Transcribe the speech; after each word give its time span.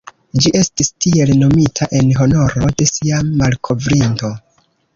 Ĝi 0.43 0.51
estis 0.59 0.87
tiel 1.05 1.31
nomita 1.41 1.87
en 1.99 2.09
honoro 2.21 2.71
de 2.81 2.89
sia 2.93 3.21
malkovrinto. 3.43 4.33